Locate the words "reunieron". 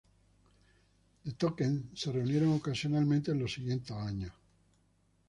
2.11-2.53